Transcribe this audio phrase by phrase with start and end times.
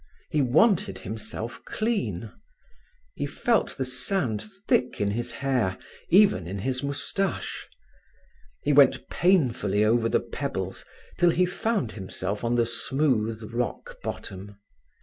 [0.31, 2.31] He wanted himself clean.
[3.13, 5.77] He felt the sand thick in his hair,
[6.09, 7.67] even in his moustache.
[8.63, 10.85] He went painfully over the pebbles
[11.19, 14.57] till he found himself on the smooth rock bottom.